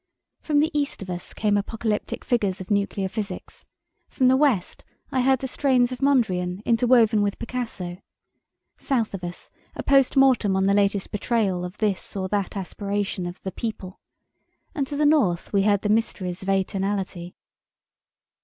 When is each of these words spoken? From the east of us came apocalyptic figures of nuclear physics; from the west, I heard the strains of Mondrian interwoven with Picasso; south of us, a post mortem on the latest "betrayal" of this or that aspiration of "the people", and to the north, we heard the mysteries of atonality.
From 0.39 0.61
the 0.61 0.71
east 0.73 1.03
of 1.03 1.11
us 1.11 1.31
came 1.31 1.57
apocalyptic 1.57 2.25
figures 2.25 2.59
of 2.59 2.71
nuclear 2.71 3.07
physics; 3.07 3.67
from 4.09 4.29
the 4.29 4.35
west, 4.35 4.83
I 5.11 5.21
heard 5.21 5.37
the 5.37 5.47
strains 5.47 5.91
of 5.91 5.99
Mondrian 6.01 6.63
interwoven 6.65 7.21
with 7.21 7.37
Picasso; 7.37 7.99
south 8.79 9.13
of 9.13 9.23
us, 9.23 9.51
a 9.75 9.83
post 9.83 10.17
mortem 10.17 10.55
on 10.55 10.65
the 10.65 10.73
latest 10.73 11.11
"betrayal" 11.11 11.63
of 11.63 11.77
this 11.77 12.15
or 12.15 12.27
that 12.29 12.57
aspiration 12.57 13.27
of 13.27 13.39
"the 13.43 13.51
people", 13.51 13.99
and 14.73 14.87
to 14.87 14.95
the 14.97 15.05
north, 15.05 15.53
we 15.53 15.61
heard 15.61 15.83
the 15.83 15.87
mysteries 15.87 16.41
of 16.41 16.49
atonality. 16.49 17.35